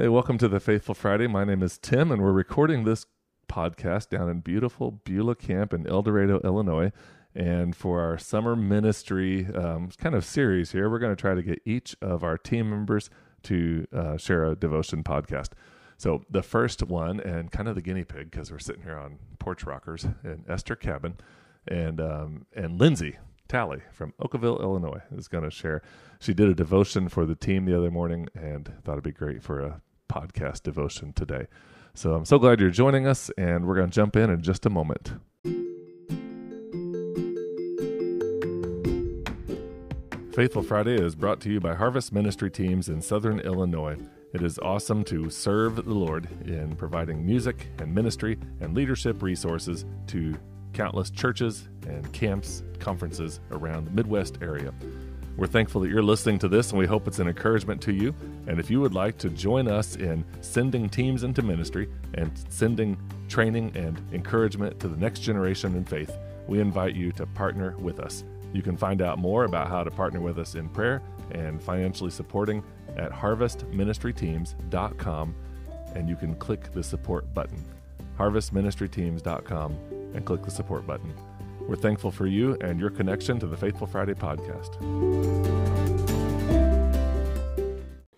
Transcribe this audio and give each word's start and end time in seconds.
Hey, 0.00 0.06
welcome 0.06 0.38
to 0.38 0.46
the 0.46 0.60
Faithful 0.60 0.94
Friday. 0.94 1.26
My 1.26 1.42
name 1.42 1.60
is 1.60 1.76
Tim, 1.76 2.12
and 2.12 2.22
we're 2.22 2.30
recording 2.30 2.84
this 2.84 3.04
podcast 3.48 4.10
down 4.10 4.30
in 4.30 4.38
beautiful 4.38 4.92
Beulah 4.92 5.34
Camp 5.34 5.74
in 5.74 5.88
El 5.88 6.02
Dorado, 6.02 6.40
Illinois. 6.44 6.92
And 7.34 7.74
for 7.74 8.00
our 8.00 8.16
summer 8.16 8.54
ministry 8.54 9.48
um, 9.56 9.88
kind 9.98 10.14
of 10.14 10.24
series 10.24 10.70
here, 10.70 10.88
we're 10.88 11.00
going 11.00 11.16
to 11.16 11.20
try 11.20 11.34
to 11.34 11.42
get 11.42 11.60
each 11.64 11.96
of 12.00 12.22
our 12.22 12.38
team 12.38 12.70
members 12.70 13.10
to 13.42 13.88
uh, 13.92 14.16
share 14.16 14.44
a 14.44 14.54
devotion 14.54 15.02
podcast. 15.02 15.48
So 15.96 16.22
the 16.30 16.44
first 16.44 16.84
one, 16.84 17.18
and 17.18 17.50
kind 17.50 17.68
of 17.68 17.74
the 17.74 17.82
guinea 17.82 18.04
pig, 18.04 18.30
because 18.30 18.52
we're 18.52 18.60
sitting 18.60 18.84
here 18.84 18.96
on 18.96 19.18
porch 19.40 19.64
rockers 19.64 20.04
in 20.22 20.44
Esther 20.48 20.76
Cabin, 20.76 21.16
and 21.66 22.00
um, 22.00 22.46
and 22.54 22.78
Lynnsie 22.78 23.16
Talley 23.48 23.80
from 23.90 24.14
Oakville, 24.20 24.60
Illinois, 24.60 25.02
is 25.10 25.26
going 25.26 25.42
to 25.42 25.50
share. 25.50 25.82
She 26.20 26.34
did 26.34 26.48
a 26.48 26.54
devotion 26.54 27.08
for 27.08 27.26
the 27.26 27.34
team 27.34 27.64
the 27.64 27.76
other 27.76 27.90
morning, 27.90 28.28
and 28.32 28.72
thought 28.84 28.92
it'd 28.92 29.02
be 29.02 29.10
great 29.10 29.42
for 29.42 29.58
a 29.58 29.82
podcast 30.08 30.62
devotion 30.62 31.12
today. 31.12 31.46
So 31.94 32.14
I'm 32.14 32.24
so 32.24 32.38
glad 32.38 32.60
you're 32.60 32.70
joining 32.70 33.06
us, 33.06 33.30
and 33.36 33.66
we're 33.66 33.74
going 33.74 33.90
to 33.90 33.94
jump 33.94 34.16
in 34.16 34.30
in 34.30 34.42
just 34.42 34.66
a 34.66 34.70
moment. 34.70 35.12
Faithful 40.32 40.62
Friday 40.62 40.94
is 40.94 41.16
brought 41.16 41.40
to 41.40 41.50
you 41.50 41.58
by 41.58 41.74
Harvest 41.74 42.12
Ministry 42.12 42.48
Teams 42.48 42.88
in 42.88 43.02
Southern 43.02 43.40
Illinois. 43.40 43.96
It 44.32 44.42
is 44.42 44.58
awesome 44.60 45.02
to 45.06 45.30
serve 45.30 45.74
the 45.74 45.82
Lord 45.82 46.28
in 46.46 46.76
providing 46.76 47.26
music 47.26 47.66
and 47.80 47.92
ministry 47.92 48.38
and 48.60 48.72
leadership 48.74 49.20
resources 49.22 49.84
to 50.06 50.36
countless 50.72 51.10
churches 51.10 51.68
and 51.88 52.12
camps, 52.12 52.62
conferences 52.78 53.40
around 53.50 53.86
the 53.86 53.90
Midwest 53.90 54.38
area. 54.40 54.72
We're 55.38 55.46
thankful 55.46 55.80
that 55.82 55.88
you're 55.88 56.02
listening 56.02 56.40
to 56.40 56.48
this, 56.48 56.70
and 56.70 56.78
we 56.80 56.86
hope 56.86 57.06
it's 57.06 57.20
an 57.20 57.28
encouragement 57.28 57.80
to 57.82 57.92
you. 57.92 58.12
And 58.48 58.58
if 58.58 58.72
you 58.72 58.80
would 58.80 58.92
like 58.92 59.18
to 59.18 59.30
join 59.30 59.68
us 59.68 59.94
in 59.94 60.24
sending 60.40 60.88
teams 60.88 61.22
into 61.22 61.42
ministry 61.42 61.88
and 62.14 62.32
sending 62.48 62.98
training 63.28 63.70
and 63.76 64.02
encouragement 64.12 64.80
to 64.80 64.88
the 64.88 64.96
next 64.96 65.20
generation 65.20 65.76
in 65.76 65.84
faith, 65.84 66.12
we 66.48 66.58
invite 66.58 66.96
you 66.96 67.12
to 67.12 67.24
partner 67.24 67.76
with 67.78 68.00
us. 68.00 68.24
You 68.52 68.62
can 68.62 68.76
find 68.76 69.00
out 69.00 69.20
more 69.20 69.44
about 69.44 69.68
how 69.68 69.84
to 69.84 69.92
partner 69.92 70.20
with 70.20 70.40
us 70.40 70.56
in 70.56 70.68
prayer 70.68 71.00
and 71.30 71.62
financially 71.62 72.10
supporting 72.10 72.64
at 72.96 73.12
harvestministryteams.com, 73.12 75.34
and 75.94 76.08
you 76.08 76.16
can 76.16 76.34
click 76.34 76.72
the 76.72 76.82
support 76.82 77.32
button. 77.32 77.64
harvestministryteams.com 78.18 79.78
and 80.14 80.24
click 80.24 80.42
the 80.42 80.50
support 80.50 80.84
button. 80.84 81.14
We're 81.68 81.76
thankful 81.76 82.10
for 82.10 82.26
you 82.26 82.56
and 82.62 82.80
your 82.80 82.88
connection 82.88 83.38
to 83.40 83.46
the 83.46 83.56
Faithful 83.56 83.86
Friday 83.86 84.14
podcast. 84.14 84.74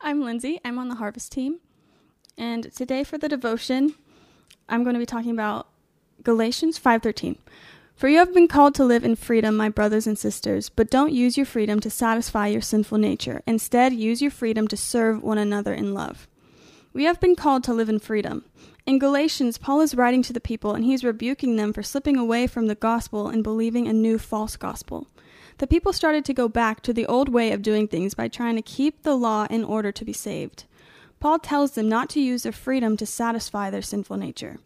I'm 0.00 0.20
Lynnsie. 0.20 0.60
I'm 0.64 0.78
on 0.78 0.86
the 0.86 0.94
Harvest 0.94 1.32
team. 1.32 1.58
And 2.38 2.72
today 2.72 3.02
for 3.02 3.18
the 3.18 3.28
devotion, 3.28 3.96
I'm 4.68 4.84
going 4.84 4.94
to 4.94 5.00
be 5.00 5.06
talking 5.06 5.32
about 5.32 5.66
Galatians 6.22 6.78
5:13. 6.78 7.38
For 7.96 8.08
you 8.08 8.18
have 8.18 8.32
been 8.32 8.46
called 8.46 8.76
to 8.76 8.84
live 8.84 9.04
in 9.04 9.16
freedom, 9.16 9.56
my 9.56 9.68
brothers 9.68 10.06
and 10.06 10.16
sisters, 10.16 10.68
but 10.68 10.88
don't 10.88 11.12
use 11.12 11.36
your 11.36 11.44
freedom 11.44 11.80
to 11.80 11.90
satisfy 11.90 12.46
your 12.46 12.62
sinful 12.62 12.98
nature. 12.98 13.42
Instead, 13.48 13.92
use 13.92 14.22
your 14.22 14.30
freedom 14.30 14.68
to 14.68 14.76
serve 14.76 15.24
one 15.24 15.38
another 15.38 15.74
in 15.74 15.92
love. 15.92 16.28
We 16.92 17.05
have 17.05 17.20
been 17.20 17.36
called 17.36 17.62
to 17.64 17.72
live 17.72 17.88
in 17.88 18.00
freedom. 18.00 18.44
In 18.84 18.98
Galatians, 18.98 19.58
Paul 19.58 19.80
is 19.80 19.94
writing 19.94 20.22
to 20.24 20.33
the 20.33 20.41
people 20.41 20.74
and 20.74 20.84
he 20.84 20.92
is 20.92 21.05
rebuking 21.05 21.55
them 21.55 21.72
for 21.72 21.84
slipping 21.84 22.16
away 22.16 22.48
from 22.48 22.66
the 22.66 22.74
gospel 22.74 23.28
and 23.28 23.44
believing 23.44 23.86
a 23.86 23.92
new 23.92 24.19
false 24.19 24.56
gospel. 24.56 25.06
The 25.58 25.69
people 25.69 25.92
started 25.92 26.24
to 26.24 26.34
go 26.34 26.48
back 26.48 26.80
to 26.82 26.92
the 26.92 27.06
old 27.06 27.28
way 27.28 27.52
of 27.52 27.62
doing 27.62 27.86
things 27.86 28.14
by 28.14 28.27
trying 28.27 28.56
to 28.56 28.62
keep 28.62 29.02
the 29.02 29.14
law 29.14 29.47
in 29.48 29.62
order 29.62 29.92
to 29.92 30.05
be 30.05 30.12
saved. 30.12 30.64
Paul 31.20 31.38
tells 31.38 31.72
them 31.72 31.88
not 31.88 32.08
to 32.10 32.20
use 32.20 32.42
their 32.42 32.50
freedom 32.50 32.97
to 32.97 33.06
satisfy 33.06 33.70
their 33.70 33.82
sinful 33.82 34.16
nature. 34.16 34.58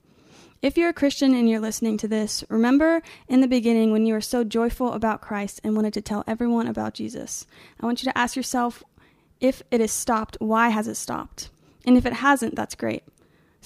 If 0.63 0.79
you're 0.79 0.89
a 0.89 0.95
Christian 0.95 1.35
and 1.35 1.51
you're 1.51 1.61
listening 1.61 1.99
to 1.99 2.09
this, 2.09 2.43
remember 2.49 3.03
in 3.29 3.43
the 3.43 3.49
beginning 3.49 3.93
when 3.93 4.07
you 4.07 4.15
were 4.15 4.23
so 4.23 4.45
joyful 4.45 4.95
about 4.95 5.21
Christ 5.21 5.61
and 5.63 5.77
wanted 5.77 5.93
to 5.93 6.01
tell 6.01 6.25
everyone 6.27 6.69
about 6.69 6.95
Jesus. 6.95 7.47
I 7.79 7.85
want 7.85 8.03
you 8.03 8.11
to 8.11 8.17
ask 8.17 8.35
yourself 8.35 8.83
if 9.41 9.63
it 9.71 9.83
has 9.83 9.93
stopped, 9.93 10.39
why 10.41 10.71
has 10.71 10.89
it 10.89 10.95
stopped? 10.95 11.51
And 11.87 11.97
if 11.97 12.07
it 12.07 12.15
hasn't, 12.15 12.55
that's 12.55 12.75
great. 12.75 13.03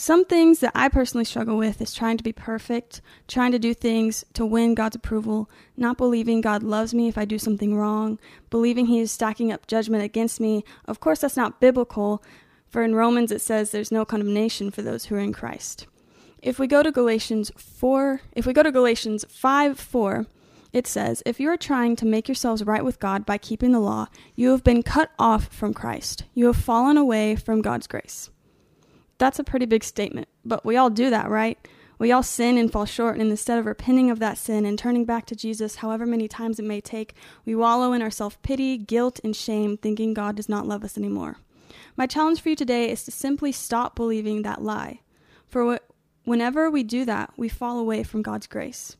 Some 0.00 0.24
things 0.24 0.60
that 0.60 0.70
I 0.76 0.88
personally 0.88 1.24
struggle 1.24 1.56
with 1.56 1.82
is 1.82 1.92
trying 1.92 2.18
to 2.18 2.22
be 2.22 2.32
perfect, 2.32 3.00
trying 3.26 3.50
to 3.50 3.58
do 3.58 3.74
things 3.74 4.24
to 4.34 4.46
win 4.46 4.76
God's 4.76 4.94
approval, 4.94 5.50
not 5.76 5.98
believing 5.98 6.40
God 6.40 6.62
loves 6.62 6.94
me 6.94 7.08
if 7.08 7.18
I 7.18 7.24
do 7.24 7.36
something 7.36 7.74
wrong, 7.74 8.20
believing 8.48 8.86
He 8.86 9.00
is 9.00 9.10
stacking 9.10 9.50
up 9.50 9.66
judgment 9.66 10.04
against 10.04 10.38
me. 10.38 10.64
Of 10.84 11.00
course, 11.00 11.22
that's 11.22 11.36
not 11.36 11.60
biblical, 11.60 12.22
for 12.68 12.84
in 12.84 12.94
Romans 12.94 13.32
it 13.32 13.40
says 13.40 13.72
there's 13.72 13.90
no 13.90 14.04
condemnation 14.04 14.70
for 14.70 14.82
those 14.82 15.06
who 15.06 15.16
are 15.16 15.20
in 15.20 15.32
Christ. 15.32 15.88
If 16.40 16.60
we 16.60 16.68
go 16.68 16.84
to 16.84 16.92
Galatians 16.92 17.50
4, 17.56 18.20
if 18.36 18.46
we 18.46 18.52
go 18.52 18.62
to 18.62 18.70
Galatians 18.70 19.24
5 19.28 19.80
4, 19.80 20.26
it 20.72 20.86
says, 20.86 21.22
If 21.24 21.40
you 21.40 21.48
are 21.50 21.56
trying 21.56 21.96
to 21.96 22.06
make 22.06 22.28
yourselves 22.28 22.64
right 22.64 22.84
with 22.84 23.00
God 23.00 23.24
by 23.24 23.38
keeping 23.38 23.72
the 23.72 23.80
law, 23.80 24.06
you 24.34 24.50
have 24.50 24.64
been 24.64 24.82
cut 24.82 25.10
off 25.18 25.48
from 25.48 25.74
Christ. 25.74 26.24
You 26.34 26.46
have 26.46 26.56
fallen 26.56 26.96
away 26.96 27.36
from 27.36 27.62
God's 27.62 27.86
grace. 27.86 28.30
That's 29.18 29.38
a 29.38 29.44
pretty 29.44 29.66
big 29.66 29.82
statement, 29.82 30.28
but 30.44 30.64
we 30.64 30.76
all 30.76 30.90
do 30.90 31.10
that, 31.10 31.28
right? 31.28 31.58
We 31.98 32.12
all 32.12 32.22
sin 32.22 32.56
and 32.56 32.70
fall 32.70 32.84
short, 32.84 33.18
and 33.18 33.28
instead 33.30 33.58
of 33.58 33.66
repenting 33.66 34.10
of 34.10 34.20
that 34.20 34.38
sin 34.38 34.64
and 34.64 34.78
turning 34.78 35.04
back 35.04 35.26
to 35.26 35.34
Jesus, 35.34 35.76
however 35.76 36.06
many 36.06 36.28
times 36.28 36.60
it 36.60 36.64
may 36.64 36.80
take, 36.80 37.14
we 37.44 37.56
wallow 37.56 37.92
in 37.92 38.02
our 38.02 38.10
self 38.10 38.40
pity, 38.42 38.78
guilt, 38.78 39.18
and 39.24 39.34
shame, 39.34 39.76
thinking 39.76 40.14
God 40.14 40.36
does 40.36 40.48
not 40.48 40.66
love 40.66 40.84
us 40.84 40.96
anymore. 40.96 41.38
My 41.96 42.06
challenge 42.06 42.40
for 42.40 42.50
you 42.50 42.56
today 42.56 42.88
is 42.90 43.02
to 43.04 43.10
simply 43.10 43.50
stop 43.50 43.96
believing 43.96 44.42
that 44.42 44.62
lie. 44.62 45.00
For 45.48 45.80
whenever 46.24 46.70
we 46.70 46.84
do 46.84 47.04
that, 47.06 47.32
we 47.36 47.48
fall 47.48 47.80
away 47.80 48.04
from 48.04 48.22
God's 48.22 48.46
grace. 48.46 48.96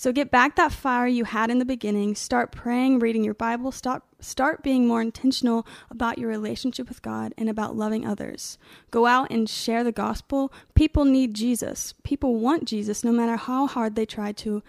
So 0.00 0.12
get 0.12 0.30
back 0.30 0.56
that 0.56 0.72
fire 0.72 1.06
you 1.06 1.24
had 1.24 1.50
in 1.50 1.58
the 1.58 1.66
beginning. 1.66 2.14
Start 2.14 2.52
praying, 2.52 3.00
reading 3.00 3.22
your 3.22 3.34
Bible. 3.34 3.70
Start 3.70 4.02
start 4.18 4.62
being 4.62 4.86
more 4.86 5.02
intentional 5.02 5.66
about 5.90 6.16
your 6.16 6.30
relationship 6.30 6.88
with 6.88 7.02
God 7.02 7.34
and 7.36 7.50
about 7.50 7.76
loving 7.76 8.06
others. 8.06 8.56
Go 8.90 9.04
out 9.04 9.30
and 9.30 9.46
share 9.46 9.84
the 9.84 9.92
gospel. 9.92 10.54
People 10.74 11.04
need 11.04 11.34
Jesus. 11.34 11.92
People 12.02 12.36
want 12.36 12.64
Jesus 12.64 13.04
no 13.04 13.12
matter 13.12 13.36
how 13.36 13.66
hard 13.66 13.94
they 13.94 14.06
try 14.06 14.32
to 14.32 14.62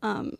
um, 0.00 0.38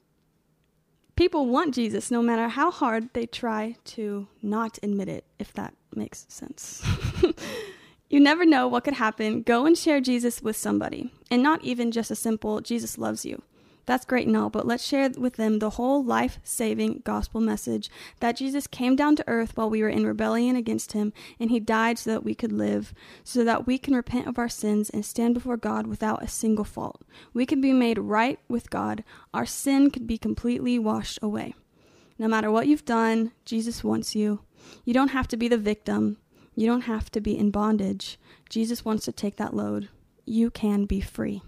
people 1.15 1.45
want 1.45 1.75
Jesus 1.75 2.11
no 2.11 2.23
matter 2.23 2.49
how 2.49 2.71
hard 2.71 3.13
they 3.13 3.27
try 3.27 3.77
to 3.85 4.29
not 4.41 4.79
admit 4.83 5.11
it, 5.11 5.27
if 5.39 5.53
that 5.53 5.75
makes 5.95 6.25
sense. 6.31 6.83
you 8.09 8.19
never 8.19 8.47
know 8.47 8.67
what 8.67 8.85
could 8.85 8.95
happen. 8.95 9.43
Go 9.43 9.67
and 9.67 9.77
share 9.77 10.01
Jesus 10.01 10.41
with 10.41 10.57
somebody, 10.57 11.13
and 11.31 11.43
not 11.43 11.63
even 11.63 11.91
just 11.91 12.11
a 12.11 12.17
simple 12.17 12.63
Jesus 12.63 12.97
loves 12.97 13.27
you. 13.27 13.43
That's 13.85 14.05
great 14.05 14.29
and 14.29 14.37
all, 14.37 14.49
but 14.49 14.67
let's 14.67 14.85
share 14.85 15.11
with 15.19 15.35
them 15.35 15.59
the 15.59 15.71
whole 15.71 16.05
life 16.05 16.39
saving 16.45 17.03
gospel 17.05 17.41
message 17.41 17.91
that 18.21 18.37
Jesus 18.37 18.67
came 18.69 18.95
down 18.95 19.17
to 19.17 19.25
earth 19.27 19.57
while 19.57 19.69
we 19.69 19.83
were 19.83 19.89
in 19.89 20.07
rebellion 20.07 20.55
against 20.55 20.93
him, 20.93 21.13
and 21.41 21.51
he 21.51 21.59
died 21.59 21.99
so 21.99 22.11
that 22.11 22.25
we 22.25 22.35
could 22.35 22.53
live, 22.53 22.95
so 23.25 23.43
that 23.43 23.67
we 23.67 23.79
can 23.79 23.97
repent 23.97 24.29
of 24.29 24.39
our 24.39 24.49
sins 24.49 24.89
and 24.89 25.05
stand 25.05 25.35
before 25.35 25.57
God 25.57 25.87
without 25.89 26.23
a 26.23 26.29
single 26.29 26.65
fault. 26.65 27.03
We 27.35 27.45
can 27.45 27.61
be 27.61 27.73
made 27.73 27.99
right 27.99 28.39
with 28.49 28.71
God, 28.71 29.03
our 29.35 29.47
sin 29.47 29.91
could 29.91 30.07
be 30.07 30.19
completely 30.19 30.79
washed 30.79 31.19
away. 31.21 31.55
No 32.19 32.29
matter 32.29 32.53
what 32.53 32.69
you've 32.69 32.85
done, 32.85 33.33
Jesus 33.45 33.83
wants 33.83 34.15
you. 34.15 34.41
You 34.85 34.95
don't 34.95 35.09
have 35.09 35.27
to 35.29 35.37
be 35.37 35.49
the 35.49 35.59
victim, 35.59 36.19
you 36.55 36.67
don't 36.67 36.83
have 36.83 37.11
to 37.13 37.21
be 37.21 37.37
in 37.37 37.51
bondage. 37.51 38.19
Jesus 38.49 38.85
wants 38.85 39.07
to 39.07 39.13
take 39.13 39.37
that 39.37 39.55
load. 39.55 39.89
You 40.25 40.51
can 40.51 40.85
be 40.85 41.01
free. 41.01 41.43